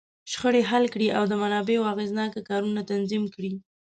شخړې 0.31 0.61
حل 0.69 0.85
کړي، 0.93 1.07
او 1.17 1.23
د 1.27 1.33
منابعو 1.41 1.89
اغېزناک 1.93 2.33
کارونه 2.49 2.81
تنظیم 2.91 3.23
کړي. 3.35 3.53